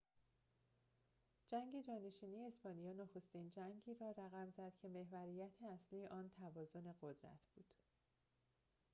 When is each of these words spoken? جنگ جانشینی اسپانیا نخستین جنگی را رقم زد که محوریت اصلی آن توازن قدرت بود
جنگ 1.47 1.75
جانشینی 1.87 2.41
اسپانیا 2.45 2.93
نخستین 2.93 3.49
جنگی 3.55 3.93
را 3.99 4.09
رقم 4.17 4.49
زد 4.57 4.73
که 4.81 4.87
محوریت 4.87 5.63
اصلی 5.73 6.05
آن 6.05 6.29
توازن 6.29 6.95
قدرت 7.01 7.39
بود 7.55 7.65